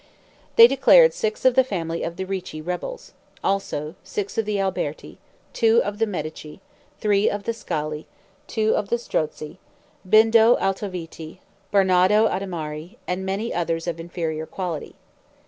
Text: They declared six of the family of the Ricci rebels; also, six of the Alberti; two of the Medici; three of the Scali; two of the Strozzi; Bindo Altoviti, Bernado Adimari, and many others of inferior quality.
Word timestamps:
They 0.55 0.65
declared 0.67 1.13
six 1.13 1.45
of 1.45 1.53
the 1.53 1.63
family 1.63 2.01
of 2.01 2.15
the 2.15 2.23
Ricci 2.25 2.59
rebels; 2.59 3.13
also, 3.43 3.93
six 4.03 4.35
of 4.35 4.45
the 4.45 4.59
Alberti; 4.59 5.19
two 5.53 5.79
of 5.83 5.99
the 5.99 6.07
Medici; 6.07 6.59
three 6.99 7.29
of 7.29 7.43
the 7.43 7.53
Scali; 7.53 8.07
two 8.47 8.75
of 8.75 8.89
the 8.89 8.97
Strozzi; 8.97 9.59
Bindo 10.03 10.57
Altoviti, 10.59 11.37
Bernado 11.71 12.27
Adimari, 12.27 12.95
and 13.07 13.23
many 13.27 13.53
others 13.53 13.85
of 13.85 13.99
inferior 13.99 14.47
quality. 14.47 14.95